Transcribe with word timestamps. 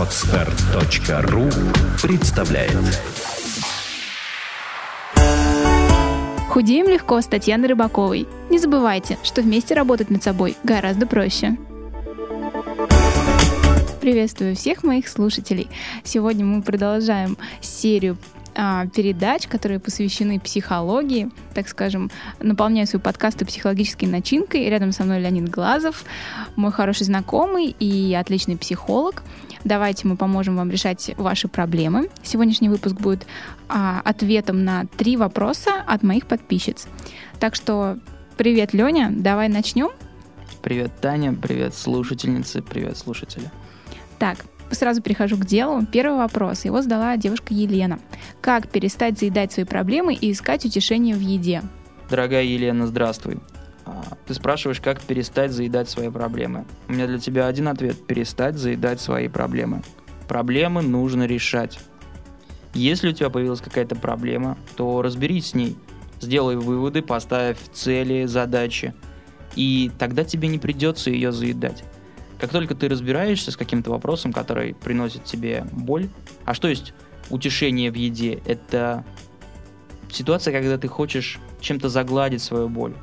Отстар.ру 0.00 1.50
представляет 2.02 2.72
Худеем 6.48 6.88
легко 6.88 7.20
с 7.20 7.26
Татьяной 7.26 7.68
Рыбаковой. 7.68 8.26
Не 8.48 8.58
забывайте, 8.58 9.18
что 9.22 9.42
вместе 9.42 9.74
работать 9.74 10.08
над 10.08 10.22
собой 10.22 10.56
гораздо 10.64 11.06
проще. 11.06 11.58
Приветствую 14.00 14.56
всех 14.56 14.84
моих 14.84 15.06
слушателей. 15.06 15.68
Сегодня 16.02 16.46
мы 16.46 16.62
продолжаем 16.62 17.36
серию 17.60 18.16
передач, 18.54 19.46
которые 19.46 19.78
посвящены 19.80 20.40
психологии, 20.40 21.30
так 21.54 21.68
скажем, 21.68 22.10
наполняю 22.40 22.86
свой 22.86 23.00
подкасты 23.00 23.44
психологической 23.44 24.08
начинкой. 24.08 24.68
Рядом 24.68 24.92
со 24.92 25.04
мной 25.04 25.20
Леонид 25.20 25.48
Глазов, 25.48 26.04
мой 26.56 26.72
хороший 26.72 27.04
знакомый 27.04 27.74
и 27.78 28.14
отличный 28.14 28.56
психолог. 28.56 29.22
Давайте 29.64 30.08
мы 30.08 30.16
поможем 30.16 30.56
вам 30.56 30.70
решать 30.70 31.12
ваши 31.16 31.48
проблемы. 31.48 32.08
Сегодняшний 32.22 32.68
выпуск 32.68 32.96
будет 32.96 33.26
а, 33.68 34.00
ответом 34.04 34.64
на 34.64 34.86
три 34.96 35.16
вопроса 35.16 35.70
от 35.86 36.02
моих 36.02 36.26
подписчиц. 36.26 36.88
Так 37.38 37.54
что 37.54 37.98
привет, 38.36 38.72
Леня, 38.72 39.10
давай 39.10 39.48
начнем. 39.48 39.90
Привет, 40.62 40.92
Таня, 41.00 41.32
привет, 41.34 41.74
слушательницы, 41.74 42.62
привет, 42.62 42.96
слушатели. 42.96 43.50
Так, 44.18 44.38
сразу 44.74 45.02
перехожу 45.02 45.36
к 45.36 45.44
делу. 45.44 45.86
Первый 45.90 46.18
вопрос. 46.18 46.64
Его 46.64 46.82
задала 46.82 47.16
девушка 47.16 47.54
Елена. 47.54 47.98
Как 48.40 48.68
перестать 48.68 49.18
заедать 49.18 49.52
свои 49.52 49.64
проблемы 49.64 50.14
и 50.14 50.32
искать 50.32 50.64
утешение 50.64 51.14
в 51.14 51.20
еде? 51.20 51.62
Дорогая 52.08 52.44
Елена, 52.44 52.86
здравствуй. 52.86 53.38
А, 53.84 54.02
ты 54.26 54.34
спрашиваешь, 54.34 54.80
как 54.80 55.00
перестать 55.00 55.52
заедать 55.52 55.88
свои 55.88 56.10
проблемы. 56.10 56.64
У 56.88 56.92
меня 56.92 57.06
для 57.06 57.18
тебя 57.18 57.46
один 57.46 57.68
ответ. 57.68 58.06
Перестать 58.06 58.56
заедать 58.56 59.00
свои 59.00 59.28
проблемы. 59.28 59.82
Проблемы 60.28 60.82
нужно 60.82 61.26
решать. 61.26 61.78
Если 62.74 63.08
у 63.08 63.12
тебя 63.12 63.30
появилась 63.30 63.60
какая-то 63.60 63.96
проблема, 63.96 64.56
то 64.76 65.02
разберись 65.02 65.48
с 65.48 65.54
ней. 65.54 65.76
Сделай 66.20 66.56
выводы, 66.56 67.02
поставь 67.02 67.58
цели, 67.72 68.26
задачи. 68.26 68.94
И 69.56 69.90
тогда 69.98 70.22
тебе 70.22 70.48
не 70.48 70.58
придется 70.58 71.10
ее 71.10 71.32
заедать. 71.32 71.82
Как 72.40 72.50
только 72.50 72.74
ты 72.74 72.88
разбираешься 72.88 73.50
с 73.50 73.56
каким-то 73.56 73.90
вопросом, 73.90 74.32
который 74.32 74.74
приносит 74.74 75.24
тебе 75.24 75.66
боль, 75.72 76.08
а 76.46 76.54
что 76.54 76.68
есть 76.68 76.94
утешение 77.28 77.90
в 77.90 77.94
еде? 77.94 78.40
Это 78.46 79.04
ситуация, 80.10 80.52
когда 80.52 80.78
ты 80.78 80.88
хочешь 80.88 81.38
чем-то 81.60 81.90
загладить 81.90 82.42
свою 82.42 82.68
боль. 82.68 82.94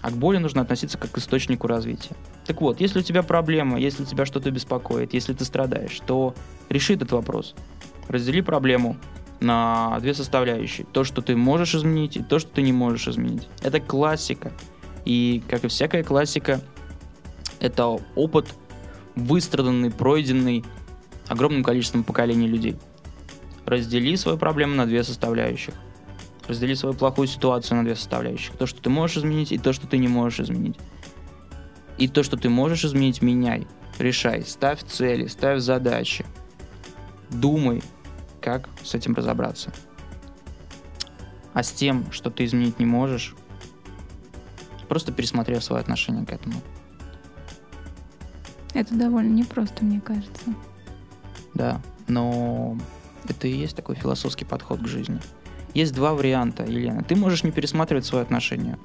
А 0.00 0.10
к 0.10 0.14
боли 0.14 0.38
нужно 0.38 0.62
относиться 0.62 0.96
как 0.96 1.10
к 1.10 1.18
источнику 1.18 1.66
развития. 1.66 2.14
Так 2.46 2.60
вот, 2.60 2.80
если 2.80 3.00
у 3.00 3.02
тебя 3.02 3.24
проблема, 3.24 3.80
если 3.80 4.04
тебя 4.04 4.24
что-то 4.24 4.52
беспокоит, 4.52 5.12
если 5.12 5.32
ты 5.32 5.44
страдаешь, 5.44 6.00
то 6.06 6.32
реши 6.68 6.94
этот 6.94 7.10
вопрос. 7.10 7.56
Раздели 8.06 8.40
проблему 8.40 8.96
на 9.40 9.98
две 9.98 10.14
составляющие. 10.14 10.86
То, 10.92 11.02
что 11.02 11.20
ты 11.22 11.34
можешь 11.34 11.74
изменить, 11.74 12.16
и 12.16 12.22
то, 12.22 12.38
что 12.38 12.50
ты 12.50 12.62
не 12.62 12.72
можешь 12.72 13.08
изменить. 13.08 13.48
Это 13.62 13.80
классика. 13.80 14.52
И, 15.04 15.42
как 15.48 15.64
и 15.64 15.68
всякая 15.68 16.04
классика, 16.04 16.60
это 17.60 17.98
опыт, 18.14 18.54
выстраданный, 19.14 19.90
пройденный 19.90 20.64
огромным 21.28 21.64
количеством 21.64 22.04
поколений 22.04 22.46
людей. 22.46 22.76
Раздели 23.64 24.16
свою 24.16 24.38
проблему 24.38 24.74
на 24.74 24.86
две 24.86 25.02
составляющих. 25.02 25.74
Раздели 26.46 26.74
свою 26.74 26.94
плохую 26.94 27.26
ситуацию 27.26 27.78
на 27.78 27.84
две 27.84 27.96
составляющих. 27.96 28.54
То, 28.56 28.66
что 28.66 28.80
ты 28.80 28.90
можешь 28.90 29.18
изменить, 29.18 29.50
и 29.50 29.58
то, 29.58 29.72
что 29.72 29.86
ты 29.86 29.98
не 29.98 30.06
можешь 30.06 30.40
изменить. 30.40 30.76
И 31.98 32.08
то, 32.08 32.22
что 32.22 32.36
ты 32.36 32.48
можешь 32.48 32.84
изменить, 32.84 33.22
меняй. 33.22 33.66
Решай. 33.98 34.42
Ставь 34.42 34.84
цели, 34.84 35.26
ставь 35.26 35.60
задачи. 35.60 36.24
Думай, 37.30 37.82
как 38.40 38.68
с 38.84 38.94
этим 38.94 39.14
разобраться. 39.14 39.72
А 41.52 41.62
с 41.62 41.72
тем, 41.72 42.12
что 42.12 42.30
ты 42.30 42.44
изменить 42.44 42.78
не 42.78 42.86
можешь, 42.86 43.34
просто 44.88 45.10
пересмотри 45.10 45.58
свое 45.60 45.80
отношение 45.80 46.24
к 46.24 46.30
этому. 46.30 46.54
Это 48.76 48.94
довольно 48.94 49.32
непросто, 49.32 49.82
мне 49.82 50.02
кажется. 50.02 50.54
Да, 51.54 51.80
но 52.08 52.76
это 53.26 53.48
и 53.48 53.56
есть 53.56 53.74
такой 53.74 53.94
философский 53.94 54.44
подход 54.44 54.80
к 54.82 54.86
жизни. 54.86 55.18
Есть 55.72 55.94
два 55.94 56.12
варианта, 56.12 56.64
Елена. 56.64 57.02
Ты 57.02 57.16
можешь 57.16 57.42
не 57.42 57.50
пересматривать 57.50 58.04
свои 58.04 58.20
отношения 58.20 58.78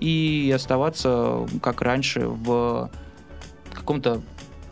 и 0.00 0.52
оставаться, 0.52 1.46
как 1.62 1.82
раньше, 1.82 2.26
в 2.26 2.90
каком-то 3.72 4.22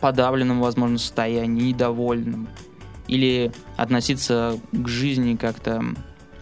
подавленном, 0.01 0.61
возможно, 0.61 0.99
состоянии, 0.99 1.69
недовольным. 1.69 2.49
Или 3.07 3.53
относиться 3.77 4.59
к 4.73 4.89
жизни 4.89 5.37
как-то, 5.37 5.85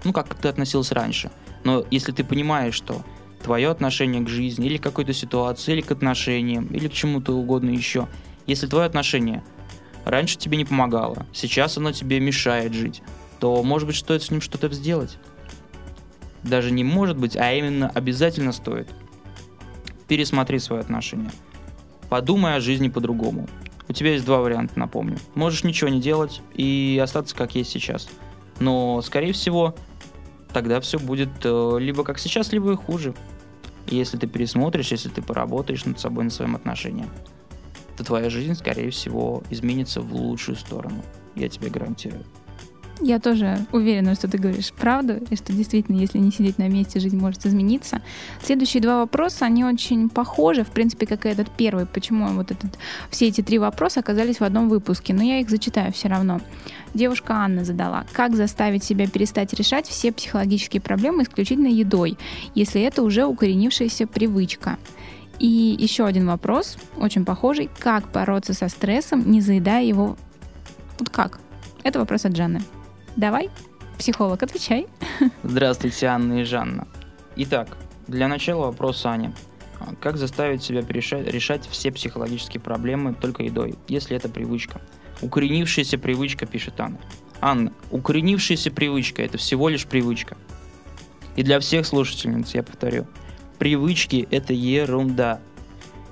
ну, 0.04 0.14
как 0.14 0.34
ты 0.34 0.48
относился 0.48 0.94
раньше. 0.94 1.30
Но 1.64 1.84
если 1.90 2.12
ты 2.12 2.24
понимаешь, 2.24 2.74
что 2.74 3.04
твое 3.42 3.70
отношение 3.70 4.22
к 4.22 4.28
жизни, 4.28 4.66
или 4.66 4.78
к 4.78 4.82
какой-то 4.82 5.12
ситуации, 5.12 5.72
или 5.72 5.80
к 5.80 5.90
отношениям, 5.90 6.66
или 6.66 6.88
к 6.88 6.92
чему-то 6.92 7.32
угодно 7.32 7.70
еще. 7.70 8.08
Если 8.46 8.66
твое 8.66 8.86
отношение 8.86 9.44
раньше 10.04 10.38
тебе 10.38 10.56
не 10.56 10.64
помогало, 10.64 11.26
сейчас 11.32 11.76
оно 11.78 11.92
тебе 11.92 12.20
мешает 12.20 12.72
жить, 12.72 13.02
то, 13.40 13.62
может 13.62 13.86
быть, 13.86 13.96
стоит 13.96 14.22
с 14.22 14.30
ним 14.30 14.40
что-то 14.40 14.68
сделать. 14.70 15.18
Даже 16.42 16.70
не 16.70 16.84
может 16.84 17.16
быть, 17.16 17.36
а 17.36 17.52
именно 17.52 17.90
обязательно 17.90 18.52
стоит. 18.52 18.88
Пересмотри 20.06 20.58
свое 20.58 20.80
отношение. 20.80 21.30
Подумай 22.08 22.56
о 22.56 22.60
жизни 22.60 22.88
по-другому. 22.88 23.48
У 23.88 23.92
тебя 23.92 24.12
есть 24.12 24.24
два 24.24 24.38
варианта, 24.38 24.78
напомню. 24.78 25.18
Можешь 25.34 25.64
ничего 25.64 25.90
не 25.90 26.00
делать 26.00 26.42
и 26.54 27.00
остаться 27.02 27.34
как 27.34 27.54
есть 27.54 27.70
сейчас. 27.70 28.08
Но, 28.60 29.00
скорее 29.02 29.32
всего, 29.32 29.74
тогда 30.52 30.80
все 30.80 30.98
будет 30.98 31.30
э, 31.44 31.76
либо 31.78 32.04
как 32.04 32.18
сейчас, 32.18 32.52
либо 32.52 32.72
и 32.72 32.76
хуже. 32.76 33.14
Если 33.86 34.18
ты 34.18 34.26
пересмотришь, 34.26 34.92
если 34.92 35.08
ты 35.08 35.22
поработаешь 35.22 35.84
над 35.84 35.98
собой, 35.98 36.24
над 36.24 36.32
своим 36.32 36.56
отношением, 36.56 37.10
то 37.96 38.04
твоя 38.04 38.30
жизнь, 38.30 38.54
скорее 38.54 38.90
всего, 38.90 39.42
изменится 39.50 40.00
в 40.00 40.14
лучшую 40.14 40.56
сторону. 40.56 41.02
Я 41.34 41.48
тебе 41.48 41.70
гарантирую. 41.70 42.24
Я 43.00 43.20
тоже 43.20 43.58
уверена, 43.70 44.14
что 44.14 44.26
ты 44.26 44.38
говоришь 44.38 44.72
правду, 44.72 45.18
и 45.30 45.36
что 45.36 45.52
действительно, 45.52 46.00
если 46.00 46.18
не 46.18 46.32
сидеть 46.32 46.58
на 46.58 46.68
месте, 46.68 46.98
жизнь 46.98 47.16
может 47.16 47.46
измениться. 47.46 48.02
Следующие 48.42 48.82
два 48.82 48.98
вопроса, 48.98 49.44
они 49.44 49.64
очень 49.64 50.08
похожи, 50.08 50.64
в 50.64 50.70
принципе, 50.70 51.06
как 51.06 51.24
и 51.24 51.28
этот 51.28 51.48
первый. 51.50 51.86
Почему 51.86 52.26
вот 52.30 52.50
этот, 52.50 52.76
все 53.10 53.28
эти 53.28 53.40
три 53.40 53.58
вопроса 53.58 54.00
оказались 54.00 54.40
в 54.40 54.44
одном 54.44 54.68
выпуске, 54.68 55.14
но 55.14 55.22
я 55.22 55.38
их 55.38 55.48
зачитаю 55.48 55.92
все 55.92 56.08
равно. 56.08 56.40
Девушка 56.92 57.34
Анна 57.34 57.64
задала, 57.64 58.04
как 58.12 58.34
заставить 58.34 58.82
себя 58.82 59.06
перестать 59.06 59.52
решать 59.52 59.86
все 59.86 60.10
психологические 60.10 60.80
проблемы 60.80 61.22
исключительно 61.22 61.68
едой, 61.68 62.18
если 62.56 62.82
это 62.82 63.02
уже 63.02 63.26
укоренившаяся 63.26 64.08
привычка. 64.08 64.76
И 65.38 65.76
еще 65.78 66.04
один 66.04 66.26
вопрос, 66.26 66.76
очень 66.96 67.24
похожий, 67.24 67.70
как 67.78 68.10
бороться 68.10 68.54
со 68.54 68.68
стрессом, 68.68 69.30
не 69.30 69.40
заедая 69.40 69.84
его... 69.84 70.16
Вот 70.98 71.10
как? 71.10 71.38
Это 71.84 72.00
вопрос 72.00 72.24
от 72.24 72.36
Жанны. 72.36 72.60
Давай, 73.18 73.50
психолог, 73.98 74.40
отвечай. 74.44 74.86
Здравствуйте, 75.42 76.06
Анна 76.06 76.42
и 76.42 76.44
Жанна. 76.44 76.86
Итак, 77.34 77.76
для 78.06 78.28
начала 78.28 78.66
вопрос 78.66 79.04
Ани. 79.04 79.30
Как 80.00 80.16
заставить 80.16 80.62
себя 80.62 80.84
решать, 80.88 81.26
решать 81.26 81.66
все 81.68 81.90
психологические 81.90 82.60
проблемы 82.60 83.14
только 83.14 83.42
едой, 83.42 83.74
если 83.88 84.16
это 84.16 84.28
привычка? 84.28 84.80
Укоренившаяся 85.20 85.98
привычка, 85.98 86.46
пишет 86.46 86.78
Анна. 86.78 87.00
Анна, 87.40 87.72
укоренившаяся 87.90 88.70
привычка– 88.70 89.20
это 89.24 89.36
всего 89.36 89.68
лишь 89.68 89.88
привычка. 89.88 90.36
И 91.34 91.42
для 91.42 91.58
всех 91.58 91.86
слушательниц 91.86 92.54
я 92.54 92.62
повторю, 92.62 93.08
привычки– 93.58 94.28
это 94.30 94.52
ерунда. 94.52 95.40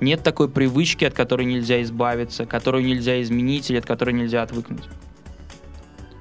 Нет 0.00 0.25
такой 0.25 0.49
привычки, 0.49 1.05
от 1.05 1.15
которой 1.15 1.47
нельзя 1.47 1.81
избавиться, 1.83 2.47
которую 2.47 2.85
нельзя 2.85 3.23
изменить 3.23 3.70
или 3.70 3.79
от 3.79 3.87
которой 3.87 4.12
нельзя 4.12 4.43
отвыкнуть. 4.43 4.88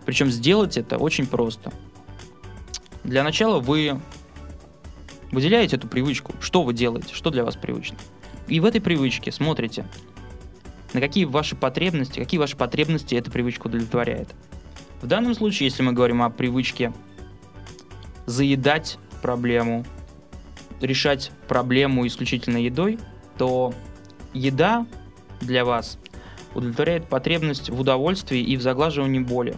Причем 0.06 0.30
сделать 0.30 0.78
это 0.78 0.98
очень 0.98 1.28
просто. 1.28 1.72
Для 3.04 3.24
начала 3.24 3.60
вы 3.60 4.00
выделяете 5.32 5.76
эту 5.76 5.88
привычку. 5.88 6.34
Что 6.40 6.64
вы 6.64 6.74
делаете? 6.74 7.14
Что 7.14 7.30
для 7.30 7.44
вас 7.44 7.56
привычно? 7.56 7.98
И 8.48 8.60
в 8.60 8.66
этой 8.66 8.82
привычке 8.82 9.32
смотрите, 9.32 9.88
на 10.94 11.02
какие 11.02 11.26
ваши 11.26 11.56
потребности, 11.56 12.20
какие 12.20 12.40
ваши 12.40 12.56
потребности 12.56 13.16
эта 13.16 13.32
привычка 13.32 13.68
удовлетворяет. 13.68 14.34
В 15.02 15.08
данном 15.08 15.36
случае, 15.36 15.68
если 15.68 15.84
мы 15.84 15.92
говорим 15.94 16.22
о 16.22 16.30
привычке 16.30 16.94
заедать 18.26 18.98
проблему, 19.22 19.86
решать 20.82 21.32
проблему 21.48 22.08
исключительно 22.08 22.58
едой, 22.58 23.00
то 23.38 23.74
еда 24.34 24.86
для 25.42 25.66
вас 25.66 25.98
удовлетворяет 26.54 27.08
потребность 27.08 27.70
в 27.70 27.80
удовольствии 27.80 28.40
и 28.40 28.56
в 28.56 28.62
заглаживании 28.62 29.20
боли. 29.20 29.56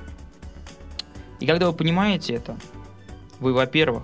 И 1.40 1.46
когда 1.46 1.68
вы 1.68 1.74
понимаете 1.74 2.34
это, 2.34 2.58
вы, 3.40 3.54
во-первых, 3.54 4.04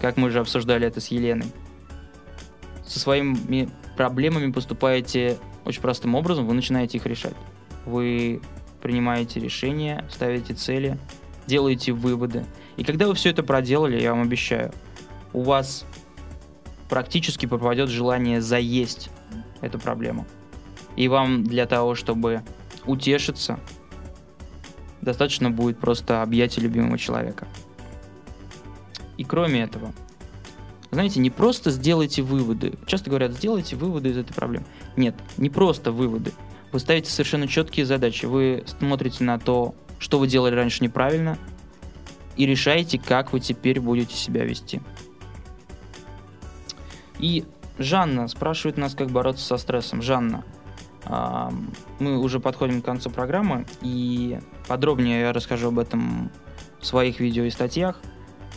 как 0.00 0.16
мы 0.16 0.28
уже 0.28 0.40
обсуждали 0.40 0.86
это 0.86 1.00
с 1.00 1.08
Еленой, 1.08 1.52
со 2.86 2.98
своими 2.98 3.68
проблемами 3.96 4.50
поступаете 4.50 5.38
очень 5.64 5.82
простым 5.82 6.14
образом, 6.14 6.46
вы 6.46 6.54
начинаете 6.54 6.98
их 6.98 7.06
решать. 7.06 7.34
вы 7.84 8.40
принимаете 8.80 9.38
решения, 9.38 10.04
ставите 10.10 10.54
цели, 10.54 10.98
делаете 11.46 11.92
выводы. 11.92 12.44
И 12.76 12.84
когда 12.84 13.06
вы 13.06 13.14
все 13.14 13.30
это 13.30 13.42
проделали, 13.42 14.00
я 14.00 14.10
вам 14.12 14.22
обещаю, 14.22 14.72
у 15.32 15.42
вас 15.42 15.84
практически 16.88 17.46
пропадет 17.46 17.88
желание 17.88 18.40
заесть 18.40 19.10
эту 19.60 19.78
проблему. 19.78 20.26
И 20.96 21.08
вам 21.08 21.44
для 21.44 21.66
того, 21.66 21.94
чтобы 21.94 22.42
утешиться, 22.84 23.60
достаточно 25.02 25.50
будет 25.50 25.78
просто 25.78 26.22
объятия 26.22 26.60
любимого 26.60 26.96
человека. 26.96 27.46
И 29.18 29.24
кроме 29.24 29.62
этого, 29.62 29.92
знаете, 30.90 31.20
не 31.20 31.30
просто 31.30 31.70
сделайте 31.70 32.22
выводы. 32.22 32.74
Часто 32.86 33.10
говорят, 33.10 33.32
сделайте 33.32 33.76
выводы 33.76 34.10
из 34.10 34.16
этой 34.16 34.32
проблемы. 34.32 34.64
Нет, 34.96 35.14
не 35.36 35.50
просто 35.50 35.92
выводы. 35.92 36.32
Вы 36.72 36.80
ставите 36.80 37.10
совершенно 37.10 37.46
четкие 37.46 37.84
задачи. 37.84 38.24
Вы 38.26 38.64
смотрите 38.78 39.24
на 39.24 39.38
то, 39.38 39.74
что 39.98 40.18
вы 40.18 40.26
делали 40.26 40.54
раньше 40.54 40.82
неправильно, 40.82 41.38
и 42.36 42.46
решаете, 42.46 42.98
как 42.98 43.32
вы 43.32 43.40
теперь 43.40 43.78
будете 43.80 44.16
себя 44.16 44.44
вести. 44.44 44.80
И 47.18 47.44
Жанна 47.78 48.28
спрашивает 48.28 48.76
нас, 48.76 48.94
как 48.94 49.10
бороться 49.10 49.44
со 49.44 49.56
стрессом. 49.56 50.02
Жанна, 50.02 50.44
мы 51.06 52.18
уже 52.18 52.40
подходим 52.40 52.82
к 52.82 52.84
концу 52.84 53.10
программы, 53.10 53.66
и 53.80 54.38
подробнее 54.68 55.20
я 55.22 55.32
расскажу 55.32 55.68
об 55.68 55.78
этом 55.78 56.30
в 56.80 56.86
своих 56.86 57.20
видео 57.20 57.44
и 57.44 57.50
статьях, 57.50 58.00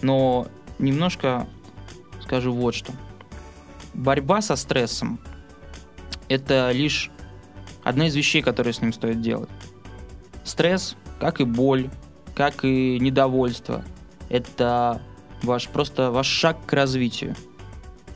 но 0.01 0.47
немножко 0.79 1.47
скажу 2.21 2.53
вот 2.53 2.75
что. 2.75 2.91
Борьба 3.93 4.41
со 4.41 4.55
стрессом– 4.55 5.19
это 6.27 6.71
лишь 6.71 7.09
одна 7.83 8.07
из 8.07 8.15
вещей, 8.15 8.41
которые 8.41 8.73
с 8.73 8.81
ним 8.81 8.93
стоит 8.93 9.21
делать. 9.21 9.49
Стресс, 10.43 10.95
как 11.19 11.39
и 11.39 11.45
боль, 11.45 11.89
как 12.35 12.65
и 12.65 12.99
недовольство, 12.99 13.83
это 14.29 15.01
ваш 15.41 15.69
просто 15.69 16.11
ваш 16.11 16.27
шаг 16.27 16.57
к 16.65 16.73
развитию. 16.73 17.35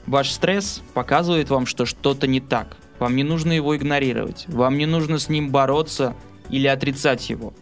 Ваш 0.05 0.31
стресс 0.31 0.81
показывает 0.93 1.49
вам, 1.49 1.65
что 1.65 1.85
что-то 1.85 2.27
не 2.27 2.41
так– 2.41 2.77
вам 2.99 3.15
не 3.15 3.23
нужно 3.23 3.51
его 3.53 3.75
игнорировать. 3.75 4.45
Вам 4.47 4.77
не 4.77 4.85
нужно 4.85 5.19
с 5.19 5.29
ним 5.29 5.49
бороться 5.49 6.15
или 6.49 6.67
отрицать 6.67 7.29
его. 7.29 7.53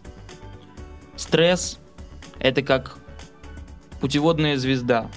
Стресс– 1.16 1.78
это 2.38 2.62
как 2.62 2.98
путеводная 4.00 4.56
звезда 4.56 5.10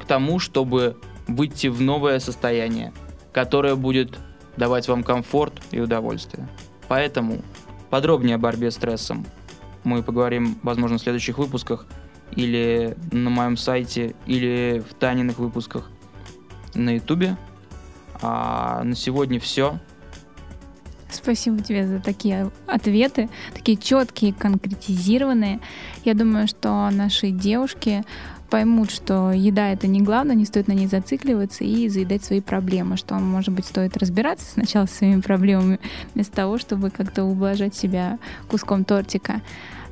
к 0.00 0.06
тому, 0.06 0.38
чтобы 0.38 0.96
выйти 1.26 1.68
в 1.68 1.80
новое 1.80 2.18
состояние, 2.18 2.92
которое 3.32 3.76
будет 3.76 4.18
давать 4.56 4.88
вам 4.88 5.04
комфорт 5.04 5.54
и 5.70 5.80
удовольствие. 5.80 6.48
Поэтому 6.88 7.42
подробнее 7.88 8.34
о 8.34 8.38
борьбе 8.38 8.70
с 8.70 8.74
стрессом 8.74 9.26
мы 9.84 10.02
поговорим, 10.02 10.58
возможно, 10.62 10.98
в 10.98 11.00
следующих 11.00 11.38
выпусках 11.38 11.86
или 12.34 12.96
на 13.12 13.30
моем 13.30 13.56
сайте, 13.56 14.14
или 14.26 14.82
в 14.88 14.94
Таниных 14.94 15.38
выпусках 15.38 15.90
на 16.74 16.96
ютубе. 16.96 17.36
А 18.22 18.82
на 18.84 18.94
сегодня 18.94 19.40
все. 19.40 19.78
Спасибо 21.10 21.60
тебе 21.60 21.86
за 21.86 21.98
такие 21.98 22.50
ответы, 22.66 23.28
такие 23.52 23.76
четкие, 23.76 24.32
конкретизированные. 24.32 25.60
Я 26.04 26.14
думаю, 26.14 26.46
что 26.46 26.88
наши 26.90 27.30
девушки 27.30 28.04
поймут, 28.48 28.90
что 28.90 29.32
еда 29.32 29.72
это 29.72 29.86
не 29.86 30.00
главное, 30.02 30.34
не 30.34 30.44
стоит 30.44 30.68
на 30.68 30.72
ней 30.72 30.86
зацикливаться 30.86 31.64
и 31.64 31.88
заедать 31.88 32.24
свои 32.24 32.40
проблемы, 32.40 32.96
что, 32.96 33.14
может 33.14 33.54
быть, 33.54 33.64
стоит 33.64 33.96
разбираться 33.96 34.46
сначала 34.52 34.86
с 34.86 34.92
своими 34.92 35.20
проблемами, 35.20 35.80
вместо 36.14 36.34
того, 36.34 36.58
чтобы 36.58 36.90
как-то 36.90 37.24
ублажать 37.24 37.74
себя 37.74 38.18
куском 38.48 38.84
тортика. 38.84 39.40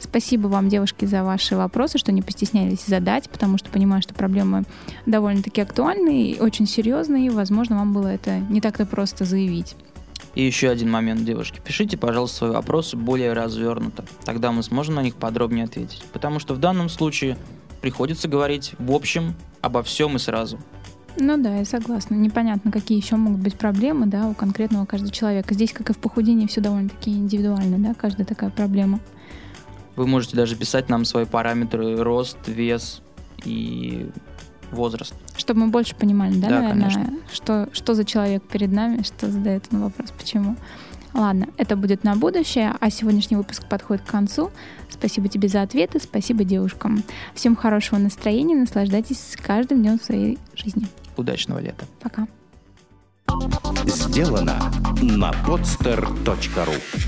Спасибо 0.00 0.46
вам, 0.48 0.68
девушки, 0.68 1.04
за 1.04 1.24
ваши 1.24 1.56
вопросы, 1.56 1.98
что 1.98 2.12
не 2.12 2.22
постеснялись 2.22 2.84
задать, 2.86 3.28
потому 3.28 3.58
что 3.58 3.70
понимаю, 3.70 4.02
что 4.02 4.14
проблемы 4.14 4.64
довольно-таки 5.06 5.60
актуальны 5.60 6.30
и 6.30 6.40
очень 6.40 6.66
серьезные, 6.66 7.26
и, 7.26 7.30
возможно, 7.30 7.76
вам 7.76 7.92
было 7.92 8.08
это 8.08 8.38
не 8.38 8.60
так-то 8.60 8.86
просто 8.86 9.24
заявить. 9.24 9.76
И 10.34 10.44
еще 10.44 10.68
один 10.68 10.90
момент, 10.90 11.24
девушки. 11.24 11.60
Пишите, 11.64 11.96
пожалуйста, 11.96 12.36
свои 12.36 12.50
вопросы 12.50 12.96
более 12.96 13.32
развернуто. 13.32 14.04
Тогда 14.24 14.52
мы 14.52 14.62
сможем 14.62 14.94
на 14.94 15.02
них 15.02 15.16
подробнее 15.16 15.64
ответить. 15.64 16.04
Потому 16.12 16.38
что 16.38 16.54
в 16.54 16.58
данном 16.58 16.88
случае 16.88 17.36
приходится 17.80 18.28
говорить 18.28 18.74
в 18.78 18.92
общем 18.92 19.34
обо 19.62 19.82
всем 19.82 20.16
и 20.16 20.18
сразу. 20.18 20.58
Ну 21.16 21.36
да, 21.42 21.56
я 21.56 21.64
согласна. 21.64 22.14
Непонятно, 22.14 22.70
какие 22.70 22.98
еще 22.98 23.16
могут 23.16 23.40
быть 23.40 23.58
проблемы, 23.58 24.06
да, 24.06 24.28
у 24.28 24.34
конкретного 24.34 24.86
каждого 24.86 25.12
человека. 25.12 25.54
Здесь, 25.54 25.72
как 25.72 25.90
и 25.90 25.92
в 25.92 25.98
похудении, 25.98 26.46
все 26.46 26.60
довольно-таки 26.60 27.10
индивидуально, 27.10 27.78
да, 27.78 27.94
каждая 27.94 28.24
такая 28.24 28.50
проблема. 28.50 29.00
Вы 29.98 30.06
можете 30.06 30.36
даже 30.36 30.54
писать 30.54 30.88
нам 30.88 31.04
свои 31.04 31.24
параметры, 31.24 31.96
рост, 31.96 32.38
вес 32.46 33.02
и 33.44 34.08
возраст. 34.70 35.12
Чтобы 35.36 35.62
мы 35.62 35.66
больше 35.68 35.96
понимали, 35.96 36.34
да, 36.34 36.48
да 36.48 36.60
наверное, 36.60 36.90
конечно. 36.90 37.16
что, 37.32 37.68
что 37.72 37.94
за 37.94 38.04
человек 38.04 38.44
перед 38.44 38.70
нами, 38.70 39.02
что 39.02 39.28
задает 39.28 39.72
на 39.72 39.80
вопрос, 39.80 40.12
почему. 40.16 40.54
Ладно, 41.14 41.48
это 41.56 41.74
будет 41.74 42.04
на 42.04 42.14
будущее, 42.14 42.74
а 42.78 42.90
сегодняшний 42.90 43.36
выпуск 43.36 43.64
подходит 43.68 44.04
к 44.04 44.08
концу. 44.08 44.52
Спасибо 44.88 45.26
тебе 45.26 45.48
за 45.48 45.62
ответы, 45.62 45.98
спасибо 45.98 46.44
девушкам. 46.44 47.02
Всем 47.34 47.56
хорошего 47.56 47.98
настроения, 47.98 48.54
наслаждайтесь 48.54 49.36
каждым 49.44 49.82
днем 49.82 50.00
своей 50.00 50.38
жизни. 50.54 50.86
Удачного 51.16 51.58
лета. 51.58 51.86
Пока. 52.00 52.28
Сделано 53.84 54.60
на 55.02 55.32
podster.ru 55.44 57.07